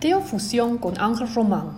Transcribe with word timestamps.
Teofusión 0.00 0.78
con 0.78 0.96
Ángel 1.00 1.26
Román, 1.34 1.72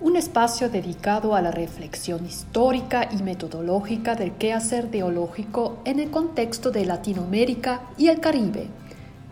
un 0.00 0.16
espacio 0.16 0.70
dedicado 0.70 1.34
a 1.34 1.42
la 1.42 1.50
reflexión 1.50 2.24
histórica 2.24 3.10
y 3.12 3.22
metodológica 3.22 4.14
del 4.14 4.32
quehacer 4.38 4.90
teológico 4.90 5.82
en 5.84 6.00
el 6.00 6.10
contexto 6.10 6.70
de 6.70 6.86
Latinoamérica 6.86 7.82
y 7.98 8.08
el 8.08 8.20
Caribe. 8.20 8.68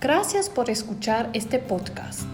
Gracias 0.02 0.50
por 0.50 0.68
escuchar 0.68 1.30
este 1.32 1.60
podcast. 1.60 2.28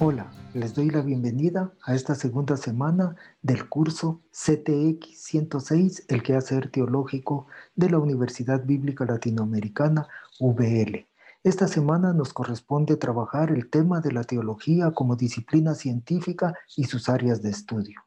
Hola, 0.00 0.26
les 0.52 0.74
doy 0.74 0.90
la 0.90 1.02
bienvenida 1.02 1.70
a 1.84 1.94
esta 1.94 2.16
segunda 2.16 2.56
semana 2.56 3.14
del 3.40 3.68
curso 3.68 4.20
CTX 4.32 5.16
106, 5.16 6.06
el 6.08 6.24
quehacer 6.24 6.72
teológico 6.72 7.46
de 7.76 7.90
la 7.90 8.00
Universidad 8.00 8.64
Bíblica 8.64 9.04
Latinoamericana, 9.04 10.08
VL. 10.40 11.06
Esta 11.44 11.68
semana 11.68 12.14
nos 12.14 12.32
corresponde 12.32 12.96
trabajar 12.96 13.50
el 13.50 13.68
tema 13.68 14.00
de 14.00 14.12
la 14.12 14.24
teología 14.24 14.92
como 14.92 15.14
disciplina 15.14 15.74
científica 15.74 16.54
y 16.74 16.84
sus 16.84 17.10
áreas 17.10 17.42
de 17.42 17.50
estudio. 17.50 18.00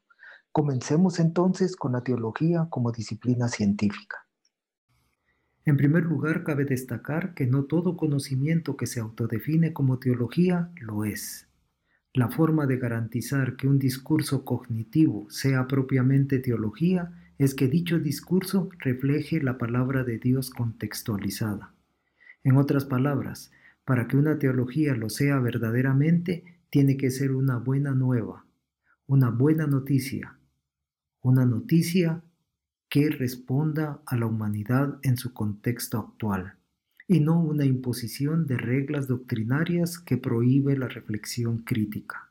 Comencemos 0.50 1.20
entonces 1.20 1.76
con 1.76 1.92
la 1.92 2.02
teología 2.02 2.66
como 2.68 2.90
disciplina 2.90 3.46
científica. 3.46 4.26
En 5.64 5.76
primer 5.76 6.02
lugar, 6.02 6.42
cabe 6.42 6.64
destacar 6.64 7.34
que 7.34 7.46
no 7.46 7.66
todo 7.66 7.96
conocimiento 7.96 8.76
que 8.76 8.88
se 8.88 8.98
autodefine 8.98 9.72
como 9.72 10.00
teología 10.00 10.72
lo 10.80 11.04
es. 11.04 11.46
La 12.14 12.30
forma 12.30 12.66
de 12.66 12.78
garantizar 12.78 13.54
que 13.54 13.68
un 13.68 13.78
discurso 13.78 14.44
cognitivo 14.44 15.30
sea 15.30 15.68
propiamente 15.68 16.40
teología 16.40 17.12
es 17.38 17.54
que 17.54 17.68
dicho 17.68 18.00
discurso 18.00 18.68
refleje 18.80 19.40
la 19.40 19.58
palabra 19.58 20.02
de 20.02 20.18
Dios 20.18 20.50
contextualizada. 20.50 21.77
En 22.44 22.56
otras 22.56 22.84
palabras, 22.84 23.50
para 23.84 24.06
que 24.06 24.16
una 24.16 24.38
teología 24.38 24.94
lo 24.94 25.08
sea 25.08 25.38
verdaderamente, 25.38 26.44
tiene 26.70 26.96
que 26.96 27.10
ser 27.10 27.32
una 27.32 27.56
buena 27.56 27.92
nueva, 27.92 28.44
una 29.06 29.30
buena 29.30 29.66
noticia, 29.66 30.38
una 31.22 31.46
noticia 31.46 32.22
que 32.88 33.10
responda 33.10 34.00
a 34.06 34.16
la 34.16 34.26
humanidad 34.26 34.98
en 35.02 35.16
su 35.16 35.32
contexto 35.32 35.98
actual 35.98 36.54
y 37.06 37.20
no 37.20 37.40
una 37.40 37.64
imposición 37.64 38.46
de 38.46 38.58
reglas 38.58 39.08
doctrinarias 39.08 39.98
que 39.98 40.18
prohíbe 40.18 40.76
la 40.76 40.88
reflexión 40.88 41.58
crítica. 41.58 42.30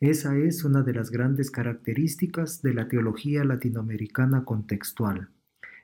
Esa 0.00 0.36
es 0.38 0.64
una 0.64 0.82
de 0.82 0.94
las 0.94 1.10
grandes 1.10 1.50
características 1.50 2.62
de 2.62 2.72
la 2.72 2.88
teología 2.88 3.44
latinoamericana 3.44 4.44
contextual. 4.44 5.28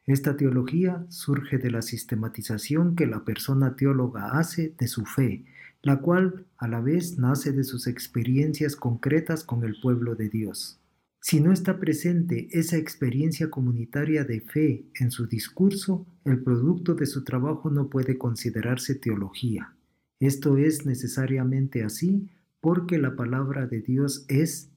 Esta 0.07 0.37
teología 0.37 1.07
surge 1.09 1.57
de 1.57 1.71
la 1.71 1.81
sistematización 1.81 2.95
que 2.95 3.07
la 3.07 3.25
persona 3.25 3.75
teóloga 3.75 4.39
hace 4.39 4.75
de 4.79 4.87
su 4.87 5.07
fe, 5.07 5.45
la 5.83 6.01
cual 6.01 6.47
a 6.59 6.69
la 6.69 6.81
vez 6.81 7.19
nace 7.19 7.53
de 7.53 7.65
sus 7.65 7.87
experiencias 7.87 8.77
concretas 8.77 9.45
con 9.45 9.65
el 9.65 9.81
pueblo 9.81 10.15
de 10.15 10.29
Dios. 10.29 10.81
Si 11.21 11.41
no 11.41 11.53
está 11.53 11.79
presente 11.79 12.49
esa 12.51 12.77
experiencia 12.77 13.49
comunitaria 13.49 14.25
de 14.25 14.43
fe 14.43 14.85
en 15.01 15.11
su 15.11 15.27
discurso, 15.27 16.07
el 16.25 16.43
producto 16.43 16.95
de 16.95 17.07
su 17.07 17.25
trabajo 17.25 17.71
no 17.71 17.89
puede 17.89 18.19
considerarse 18.19 18.95
teología. 18.95 19.75
Esto 20.21 20.59
es 20.59 20.85
necesariamente 20.85 21.83
así 21.83 22.29
porque 22.61 22.99
la 22.99 23.17
palabra 23.17 23.67
de 23.67 23.81
Dios 23.81 24.27
es 24.29 24.71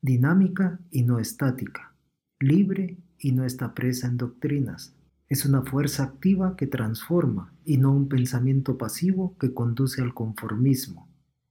dinámica 0.00 0.80
y 0.90 1.04
no 1.04 1.20
estática, 1.20 1.94
libre 2.40 2.96
y 3.22 3.32
no 3.32 3.44
está 3.44 3.72
presa 3.72 4.08
en 4.08 4.18
doctrinas. 4.18 4.94
Es 5.28 5.46
una 5.46 5.62
fuerza 5.62 6.02
activa 6.02 6.56
que 6.56 6.66
transforma 6.66 7.54
y 7.64 7.78
no 7.78 7.92
un 7.92 8.08
pensamiento 8.08 8.76
pasivo 8.76 9.36
que 9.38 9.54
conduce 9.54 10.02
al 10.02 10.12
conformismo. 10.12 11.08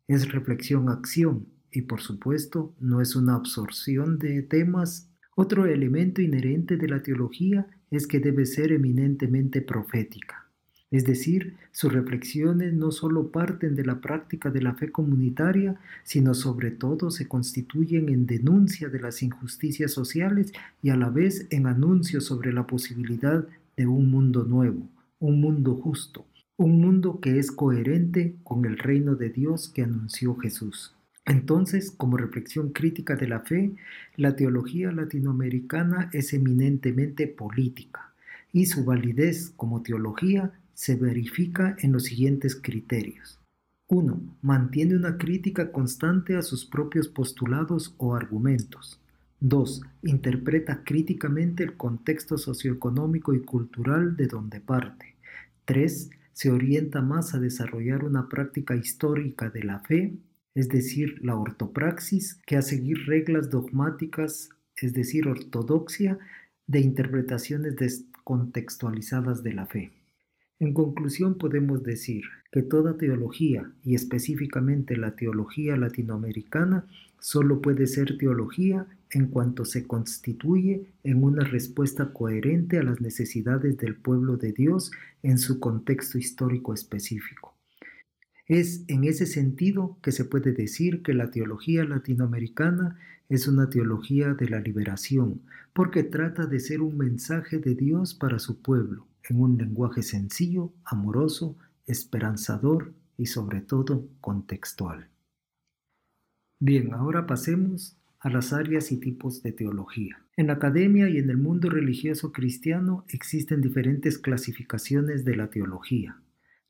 Es 0.08 0.31
reflexión-acción 0.31 1.47
y 1.72 1.83
por 1.83 2.02
supuesto 2.02 2.75
no 2.80 3.02
es 3.02 3.16
una 3.16 3.36
absorción 3.36 4.20
de 4.20 4.43
temas. 4.43 5.10
Otro 5.36 5.65
elemento 5.65 6.21
inherente 6.21 6.76
de 6.76 6.89
la 6.89 7.02
teología 7.02 7.65
es 7.89 8.05
que 8.05 8.20
debe 8.20 8.45
ser 8.45 8.73
eminentemente 8.73 9.61
profética. 9.61 10.41
Es 10.92 11.06
decir, 11.06 11.56
sus 11.72 11.94
reflexiones 11.94 12.74
no 12.74 12.92
solo 12.92 13.32
parten 13.32 13.76
de 13.76 13.86
la 13.86 14.02
práctica 14.02 14.52
de 14.52 14.62
la 14.62 14.76
fe 14.76 14.92
comunitaria, 14.92 15.80
sino 16.04 16.34
sobre 16.34 16.70
todo 16.70 17.12
se 17.12 17.30
constituyen 17.30 18.10
en 18.10 18.26
denuncia 18.28 18.90
de 18.90 19.00
las 19.00 19.24
injusticias 19.24 19.92
sociales 19.92 20.52
y 20.84 20.90
a 20.90 20.98
la 20.98 21.10
vez 21.10 21.48
en 21.50 21.68
anuncio 21.68 22.20
sobre 22.20 22.52
la 22.52 22.68
posibilidad 22.68 23.48
de 23.78 23.88
un 23.88 24.12
mundo 24.12 24.44
nuevo, 24.44 24.86
un 25.20 25.40
mundo 25.40 25.76
justo, 25.76 26.26
un 26.58 26.82
mundo 26.82 27.22
que 27.22 27.40
es 27.40 27.54
coherente 27.54 28.36
con 28.44 28.66
el 28.66 28.78
reino 28.78 29.16
de 29.16 29.30
Dios 29.30 29.70
que 29.70 29.84
anunció 29.84 30.36
Jesús. 30.36 30.94
Entonces, 31.26 31.92
como 31.92 32.18
reflexión 32.18 32.72
crítica 32.72 33.16
de 33.16 33.30
la 33.30 33.40
fe, 33.40 33.72
la 34.18 34.36
teología 34.36 34.92
latinoamericana 34.92 36.10
es 36.12 36.34
eminentemente 36.34 37.28
política 37.28 38.12
y 38.52 38.66
su 38.66 38.84
validez 38.84 39.54
como 39.56 39.82
teología 39.82 40.52
se 40.81 40.95
verifica 40.95 41.75
en 41.77 41.92
los 41.92 42.05
siguientes 42.05 42.55
criterios. 42.55 43.39
1. 43.86 44.19
Mantiene 44.42 44.95
una 44.95 45.19
crítica 45.19 45.71
constante 45.71 46.36
a 46.36 46.42
sus 46.42 46.65
propios 46.65 47.08
postulados 47.08 47.93
o 47.99 48.15
argumentos. 48.15 48.99
2. 49.42 49.83
Interpreta 50.02 50.83
críticamente 50.83 51.64
el 51.64 51.77
contexto 51.77 52.39
socioeconómico 52.39 53.36
y 53.36 53.42
cultural 53.42 54.17
de 54.17 54.25
donde 54.25 54.59
parte. 54.59 55.14
3. 55.65 56.09
Se 56.33 56.49
orienta 56.49 57.03
más 57.03 57.36
a 57.36 57.39
desarrollar 57.39 58.03
una 58.03 58.27
práctica 58.27 58.75
histórica 58.75 59.52
de 59.52 59.63
la 59.63 59.81
fe 59.81 60.15
es 60.53 60.67
decir, 60.67 61.23
la 61.23 61.36
ortopraxis, 61.36 62.42
que 62.45 62.58
a 62.58 62.61
seguir 62.61 63.05
reglas 63.05 63.52
dogmáticas, 63.52 64.49
es 64.75 64.93
decir, 64.93 65.27
ortodoxia, 65.27 66.17
de 66.67 66.80
interpretaciones 66.80 67.75
descontextualizadas 67.75 69.43
de 69.43 69.53
la 69.53 69.65
fe. 69.65 70.01
En 70.61 70.76
conclusión 70.76 71.39
podemos 71.39 71.82
decir 71.82 72.22
que 72.52 72.61
toda 72.61 72.95
teología, 72.95 73.72
y 73.83 73.95
específicamente 73.95 74.95
la 74.95 75.16
teología 75.16 75.76
latinoamericana, 75.76 76.86
solo 77.20 77.64
puede 77.64 77.88
ser 77.88 78.16
teología 78.20 78.86
en 79.10 79.26
cuanto 79.26 79.66
se 79.66 79.88
constituye 79.88 80.86
en 81.04 81.23
una 81.23 81.44
respuesta 81.44 82.14
coherente 82.14 82.77
a 82.77 82.83
las 82.83 83.02
necesidades 83.02 83.76
del 83.80 83.95
pueblo 83.95 84.38
de 84.38 84.52
Dios 84.52 84.92
en 85.23 85.39
su 85.39 85.60
contexto 85.60 86.20
histórico 86.20 86.76
específico. 86.76 87.55
Es 88.45 88.83
en 88.88 89.05
ese 89.05 89.26
sentido 89.26 89.98
que 90.04 90.11
se 90.11 90.26
puede 90.26 90.52
decir 90.52 91.02
que 91.02 91.16
la 91.16 91.32
teología 91.32 91.86
latinoamericana 91.86 92.99
es 93.30 93.48
una 93.48 93.72
teología 93.72 94.36
de 94.36 94.48
la 94.48 94.60
liberación, 94.60 95.42
porque 95.73 96.04
trata 96.04 96.45
de 96.45 96.60
ser 96.60 96.82
un 96.82 96.99
mensaje 96.99 97.58
de 97.58 97.73
Dios 97.73 98.14
para 98.14 98.38
su 98.38 98.61
pueblo, 98.61 99.08
en 99.30 99.42
un 99.42 99.58
lenguaje 99.58 100.04
sencillo, 100.04 100.73
amoroso, 100.86 101.58
esperanzador 101.86 102.93
y 103.17 103.27
sobre 103.27 103.61
todo 103.61 104.08
contextual. 104.20 105.08
Bien, 106.59 106.93
ahora 106.93 107.26
pasemos 107.26 107.98
a 108.20 108.30
las 108.30 108.54
áreas 108.54 108.92
y 108.92 108.98
tipos 108.98 109.42
de 109.42 109.52
teología. 109.52 110.23
En 110.37 110.48
la 110.48 110.54
academia 110.54 111.10
y 111.10 111.17
en 111.17 111.30
el 111.30 111.37
mundo 111.37 111.70
religioso 111.70 112.31
cristiano 112.31 113.04
existen 113.10 113.61
diferentes 113.61 114.17
clasificaciones 114.17 115.26
de 115.26 115.36
la 115.36 115.49
teología. 115.49 116.21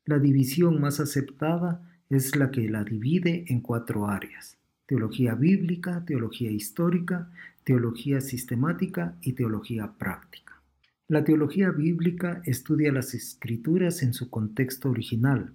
La 0.04 0.18
división 0.18 0.80
más 0.80 0.98
aceptada 0.98 1.88
es 2.08 2.36
la 2.36 2.50
que 2.50 2.68
la 2.68 2.84
divide 2.84 3.44
en 3.48 3.60
cuatro 3.60 4.08
áreas. 4.08 4.58
Teología 4.86 5.34
bíblica, 5.34 6.04
teología 6.04 6.50
histórica, 6.50 7.30
teología 7.64 8.20
sistemática 8.20 9.16
y 9.20 9.34
teología 9.34 9.92
práctica. 9.98 10.51
La 11.12 11.24
teología 11.24 11.70
bíblica 11.70 12.40
estudia 12.46 12.90
las 12.90 13.12
escrituras 13.12 14.02
en 14.02 14.14
su 14.14 14.30
contexto 14.30 14.88
original, 14.88 15.52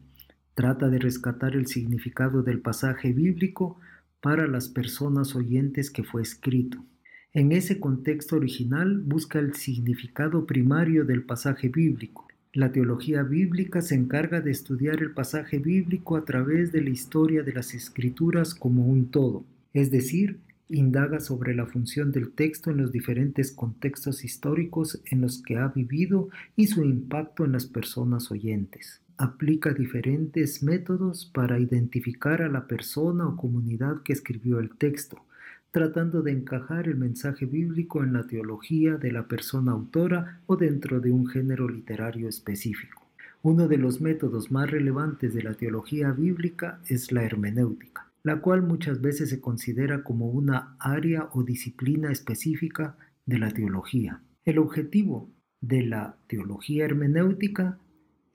trata 0.54 0.88
de 0.88 1.00
rescatar 1.00 1.56
el 1.56 1.66
significado 1.66 2.44
del 2.44 2.60
pasaje 2.62 3.12
bíblico 3.12 3.80
para 4.22 4.46
las 4.46 4.70
personas 4.70 5.36
oyentes 5.36 5.90
que 5.90 6.04
fue 6.04 6.22
escrito. 6.22 6.86
En 7.34 7.52
ese 7.52 7.80
contexto 7.80 8.36
original 8.36 9.00
busca 9.00 9.40
el 9.40 9.56
significado 9.56 10.46
primario 10.46 11.06
del 11.06 11.24
pasaje 11.24 11.70
bíblico, 11.70 12.28
la 12.54 12.72
teología 12.72 13.24
bíblica 13.24 13.82
se 13.82 13.96
encarga 13.96 14.42
de 14.42 14.52
estudiar 14.52 15.02
el 15.02 15.16
pasaje 15.16 15.58
bíblico 15.58 16.18
a 16.18 16.24
través 16.24 16.72
de 16.72 16.84
la 16.84 16.92
historia 16.92 17.42
de 17.42 17.54
las 17.54 17.74
escrituras 17.74 18.54
como 18.54 18.86
un 18.86 19.10
todo, 19.10 19.44
es 19.74 19.90
decir, 19.90 20.38
indaga 20.70 21.20
sobre 21.20 21.56
la 21.56 21.66
función 21.66 22.12
del 22.12 22.32
texto 22.32 22.72
en 22.72 22.78
los 22.78 22.92
diferentes 22.92 23.52
contextos 23.52 24.24
históricos 24.24 25.02
en 25.06 25.22
los 25.22 25.42
que 25.42 25.58
ha 25.58 25.68
vivido 25.70 26.30
y 26.56 26.68
su 26.68 26.84
impacto 26.84 27.46
en 27.46 27.54
las 27.54 27.66
personas 27.66 28.32
oyentes. 28.32 29.02
Aplica 29.18 29.74
diferentes 29.74 30.62
métodos 30.62 31.26
para 31.34 31.60
identificar 31.60 32.42
a 32.42 32.50
la 32.50 32.68
persona 32.68 33.28
o 33.28 33.36
comunidad 33.36 34.02
que 34.04 34.14
escribió 34.14 34.60
el 34.60 34.72
texto, 34.78 35.24
tratando 35.72 36.22
de 36.22 36.32
encajar 36.32 36.88
el 36.88 36.98
mensaje 36.98 37.46
bíblico 37.46 38.04
en 38.04 38.14
la 38.14 38.28
teología 38.28 38.98
de 38.98 39.12
la 39.12 39.28
persona 39.28 39.72
autora 39.72 40.42
o 40.46 40.56
dentro 40.56 41.00
de 41.00 41.12
un 41.12 41.28
género 41.28 41.68
literario 41.68 42.28
específico. 42.28 43.08
Uno 43.44 43.68
de 43.68 43.78
los 43.78 44.02
métodos 44.02 44.52
más 44.52 44.70
relevantes 44.70 45.34
de 45.34 45.44
la 45.44 45.54
teología 45.54 46.12
bíblica 46.12 46.80
es 46.88 47.12
la 47.12 47.24
hermenéutica, 47.24 48.07
la 48.28 48.42
cual 48.42 48.62
muchas 48.62 49.00
veces 49.02 49.30
se 49.30 49.40
considera 49.40 50.04
como 50.04 50.28
una 50.28 50.76
área 50.80 51.30
o 51.32 51.44
disciplina 51.44 52.12
específica 52.12 52.98
de 53.26 53.40
la 53.40 53.52
teología. 53.52 54.22
El 54.44 54.60
objetivo 54.60 55.32
de 55.62 55.84
la 55.84 56.18
teología 56.28 56.84
hermenéutica 56.84 57.80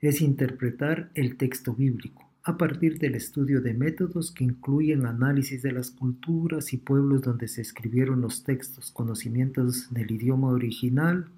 es 0.01 0.23
interpretar 0.23 1.11
el 1.15 1.37
texto 1.37 1.75
bíblico 1.75 2.33
a 2.43 2.57
partir 2.57 2.99
del 2.99 3.15
estudio 3.15 3.61
de 3.61 3.75
métodos 3.75 4.33
que 4.33 4.45
incluyen 4.45 5.05
análisis 5.05 5.61
de 5.61 5.73
las 5.73 5.91
culturas 5.91 6.73
y 6.73 6.79
pueblos 6.79 7.21
donde 7.21 7.47
se 7.47 7.61
escribieron 7.61 8.23
los 8.23 8.45
textos, 8.45 8.91
conocimientos 8.93 9.93
del 9.93 10.11
idioma 10.11 10.49
original, 10.49 11.29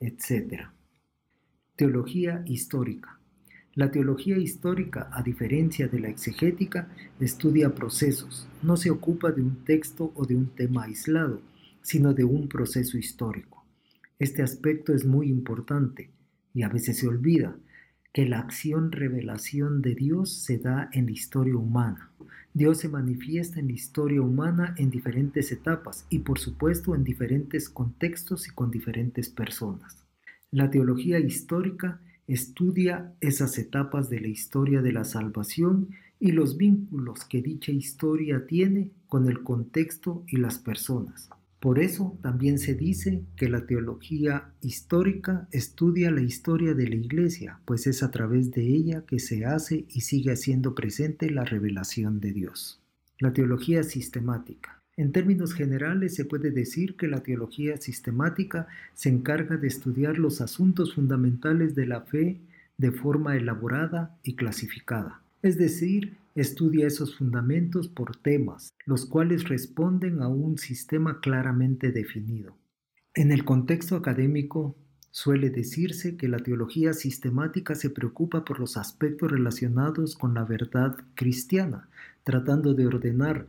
etc. 0.00 0.68
Teología 1.76 2.44
histórica. 2.46 3.21
La 3.74 3.90
teología 3.90 4.36
histórica, 4.36 5.08
a 5.10 5.22
diferencia 5.22 5.88
de 5.88 5.98
la 5.98 6.08
exegética, 6.10 6.88
estudia 7.18 7.74
procesos, 7.74 8.46
no 8.62 8.76
se 8.76 8.90
ocupa 8.90 9.32
de 9.32 9.40
un 9.40 9.64
texto 9.64 10.12
o 10.14 10.26
de 10.26 10.36
un 10.36 10.48
tema 10.48 10.84
aislado, 10.84 11.40
sino 11.80 12.12
de 12.12 12.22
un 12.24 12.48
proceso 12.48 12.98
histórico. 12.98 13.64
Este 14.18 14.42
aspecto 14.42 14.92
es 14.92 15.06
muy 15.06 15.28
importante 15.30 16.10
y 16.52 16.64
a 16.64 16.68
veces 16.68 16.98
se 16.98 17.08
olvida, 17.08 17.56
que 18.12 18.26
la 18.26 18.40
acción 18.40 18.92
revelación 18.92 19.80
de 19.80 19.94
Dios 19.94 20.30
se 20.30 20.58
da 20.58 20.90
en 20.92 21.06
la 21.06 21.12
historia 21.12 21.56
humana. 21.56 22.10
Dios 22.52 22.76
se 22.76 22.90
manifiesta 22.90 23.58
en 23.58 23.68
la 23.68 23.72
historia 23.72 24.20
humana 24.20 24.74
en 24.76 24.90
diferentes 24.90 25.50
etapas 25.50 26.04
y 26.10 26.18
por 26.18 26.38
supuesto 26.38 26.94
en 26.94 27.04
diferentes 27.04 27.70
contextos 27.70 28.46
y 28.48 28.50
con 28.50 28.70
diferentes 28.70 29.30
personas. 29.30 30.04
La 30.50 30.70
teología 30.70 31.18
histórica 31.18 32.02
estudia 32.26 33.14
esas 33.20 33.58
etapas 33.58 34.08
de 34.08 34.20
la 34.20 34.28
historia 34.28 34.82
de 34.82 34.92
la 34.92 35.04
salvación 35.04 35.88
y 36.20 36.32
los 36.32 36.56
vínculos 36.56 37.24
que 37.24 37.42
dicha 37.42 37.72
historia 37.72 38.46
tiene 38.46 38.90
con 39.08 39.28
el 39.28 39.42
contexto 39.42 40.24
y 40.28 40.36
las 40.36 40.58
personas. 40.58 41.28
Por 41.62 41.78
eso 41.78 42.18
también 42.22 42.58
se 42.58 42.74
dice 42.74 43.22
que 43.36 43.48
la 43.48 43.66
teología 43.66 44.52
histórica 44.60 45.46
estudia 45.52 46.10
la 46.10 46.22
historia 46.22 46.74
de 46.74 46.88
la 46.88 46.96
Iglesia, 46.96 47.60
pues 47.64 47.86
es 47.86 48.02
a 48.02 48.10
través 48.10 48.50
de 48.50 48.66
ella 48.66 49.04
que 49.06 49.20
se 49.20 49.44
hace 49.44 49.86
y 49.88 50.00
sigue 50.00 50.32
haciendo 50.32 50.74
presente 50.74 51.30
la 51.30 51.44
revelación 51.44 52.18
de 52.18 52.32
Dios. 52.32 52.82
La 53.20 53.32
teología 53.32 53.84
sistemática. 53.84 54.81
En 54.96 55.12
términos 55.12 55.54
generales 55.54 56.14
se 56.14 56.24
puede 56.24 56.50
decir 56.50 56.96
que 56.96 57.08
la 57.08 57.22
teología 57.22 57.76
sistemática 57.78 58.68
se 58.94 59.08
encarga 59.08 59.56
de 59.56 59.68
estudiar 59.68 60.18
los 60.18 60.40
asuntos 60.40 60.94
fundamentales 60.94 61.74
de 61.74 61.86
la 61.86 62.02
fe 62.02 62.40
de 62.76 62.92
forma 62.92 63.36
elaborada 63.36 64.18
y 64.22 64.34
clasificada, 64.34 65.22
es 65.42 65.56
decir, 65.56 66.16
Estudia 66.34 66.86
esos 66.86 67.18
fundamentos 67.18 67.88
por 67.88 68.16
temas, 68.16 68.72
los 68.86 69.04
cuales 69.04 69.50
responden 69.50 70.22
a 70.22 70.28
un 70.28 70.56
sistema 70.56 71.20
claramente 71.20 71.92
definido. 71.92 72.56
En 73.14 73.32
el 73.32 73.44
contexto 73.44 73.96
académico, 73.96 74.74
suele 75.10 75.50
decirse 75.50 76.16
que 76.16 76.28
la 76.28 76.38
teología 76.38 76.94
sistemática 76.94 77.74
se 77.74 77.90
preocupa 77.90 78.46
por 78.46 78.60
los 78.60 78.78
aspectos 78.78 79.30
relacionados 79.30 80.16
con 80.16 80.32
la 80.32 80.44
verdad 80.44 80.96
cristiana, 81.14 81.90
tratando 82.24 82.72
de 82.72 82.86
ordenar 82.86 83.46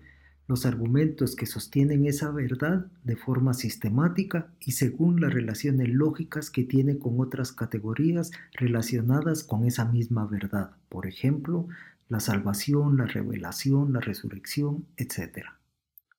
los 0.53 0.67
argumentos 0.67 1.35
que 1.35 1.47
sostienen 1.47 2.05
esa 2.05 2.29
verdad 2.29 2.85
de 3.03 3.15
forma 3.15 3.55
sistemática 3.55 4.53
y 4.59 4.73
según 4.73 5.19
las 5.19 5.33
relaciones 5.33 5.89
lógicas 5.89 6.51
que 6.51 6.63
tiene 6.63 6.99
con 6.99 7.19
otras 7.19 7.53
categorías 7.53 8.29
relacionadas 8.53 9.43
con 9.43 9.65
esa 9.65 9.85
misma 9.85 10.27
verdad. 10.27 10.69
Por 10.89 11.07
ejemplo, 11.07 11.67
la 12.07 12.19
salvación, 12.19 12.97
la 12.97 13.07
revelación, 13.07 13.93
la 13.93 13.99
resurrección, 13.99 14.85
etc. 14.95 15.47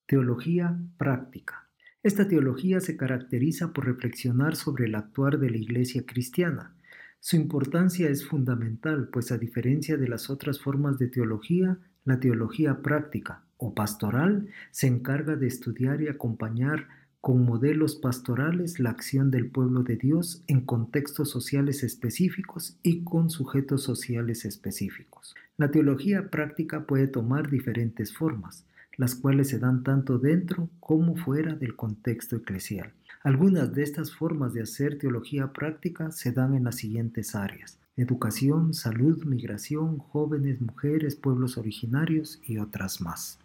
Teología 0.05 0.81
práctica. 0.99 1.69
Esta 2.03 2.27
teología 2.27 2.81
se 2.81 2.97
caracteriza 2.97 3.73
por 3.73 3.87
reflexionar 3.87 4.57
sobre 4.57 4.87
el 4.87 4.97
actuar 4.97 5.39
de 5.39 5.51
la 5.51 5.59
Iglesia 5.59 6.05
cristiana. 6.05 6.75
Su 7.21 7.37
importancia 7.37 8.09
es 8.09 8.27
fundamental, 8.27 9.11
pues 9.13 9.31
a 9.31 9.39
diferencia 9.39 9.97
de 9.97 10.09
las 10.09 10.29
otras 10.29 10.59
formas 10.59 10.99
de 10.99 11.07
teología, 11.07 11.79
la 12.05 12.19
teología 12.19 12.83
práctica 12.83 13.44
o 13.59 13.75
pastoral 13.75 14.49
se 14.71 14.87
encarga 14.87 15.37
de 15.37 15.47
estudiar 15.47 16.03
y 16.03 16.09
acompañar 16.09 16.89
con 17.21 17.45
modelos 17.45 17.97
pastorales 17.97 18.81
la 18.81 18.91
acción 18.91 19.31
del 19.31 19.51
pueblo 19.51 19.83
de 19.83 19.97
Dios 19.97 20.43
en 20.47 20.61
contextos 20.61 21.31
sociales 21.31 21.83
específicos 21.83 22.77
y 22.83 23.03
con 23.03 23.31
sujetos 23.31 23.83
sociales 23.83 24.45
específicos. 24.45 25.35
La 25.56 25.71
teología 25.71 26.29
práctica 26.29 26.85
puede 26.85 27.06
tomar 27.06 27.49
diferentes 27.49 28.12
formas, 28.12 28.67
las 28.99 29.15
cuales 29.15 29.49
se 29.49 29.59
dan 29.59 29.83
tanto 29.83 30.19
dentro 30.19 30.69
como 30.81 31.17
fuera 31.17 31.55
del 31.55 31.77
contexto 31.77 32.37
eclesial. 32.37 32.93
Algunas 33.23 33.73
de 33.73 33.85
estas 33.85 34.12
formas 34.15 34.53
de 34.53 34.61
hacer 34.61 34.99
teología 34.99 35.53
práctica 35.53 36.11
se 36.11 36.33
dan 36.33 36.55
en 36.55 36.65
las 36.65 36.77
siguientes 36.77 37.35
áreas. 37.35 37.79
Educación, 37.97 38.75
salud, 38.75 39.25
migración, 39.25 39.97
jóvenes, 39.99 40.61
mujeres, 40.61 41.17
pueblos 41.17 41.56
originarios 41.56 42.41
y 42.45 42.59
otras 42.59 43.01
más. 43.01 43.39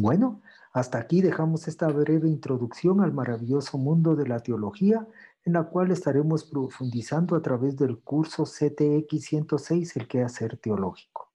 Bueno, 0.00 0.42
hasta 0.72 0.98
aquí 0.98 1.22
dejamos 1.22 1.66
esta 1.66 1.88
breve 1.88 2.28
introducción 2.28 3.00
al 3.00 3.12
maravilloso 3.12 3.78
mundo 3.78 4.14
de 4.14 4.28
la 4.28 4.38
teología, 4.38 5.04
en 5.44 5.54
la 5.54 5.64
cual 5.64 5.90
estaremos 5.90 6.44
profundizando 6.44 7.34
a 7.34 7.42
través 7.42 7.76
del 7.76 7.98
curso 7.98 8.44
CTX 8.44 9.24
106, 9.24 9.96
el 9.96 10.06
quehacer 10.06 10.56
teológico. 10.58 11.32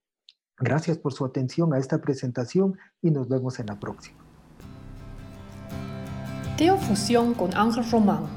Gracias 0.58 0.98
por 0.98 1.12
su 1.12 1.26
atención 1.26 1.74
a 1.74 1.78
esta 1.78 2.00
presentación 2.00 2.78
y 3.02 3.12
nos 3.12 3.28
vemos 3.28 3.60
en 3.60 3.66
la 3.66 3.78
próxima. 3.78 4.20
Teofusión 6.56 7.34
con 7.34 7.54
Ángel 7.58 7.84
Román, 7.92 8.28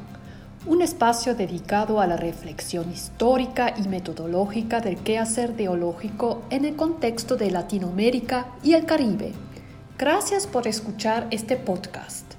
un 0.67 0.83
espacio 0.83 1.37
dedicado 1.37 2.01
a 2.01 2.09
la 2.09 2.17
reflexión 2.17 2.91
histórica 2.91 3.75
y 3.79 3.87
metodológica 3.87 4.81
del 4.81 4.97
quehacer 4.97 5.55
teológico 5.55 6.43
en 6.51 6.65
el 6.65 6.75
contexto 6.75 7.37
de 7.37 7.53
Latinoamérica 7.53 8.49
y 8.65 8.73
el 8.73 8.87
Caribe 8.87 9.46
Gracias 9.99 10.47
por 10.47 10.69
escuchar 10.69 11.27
este 11.31 11.57
podcast. 11.57 12.36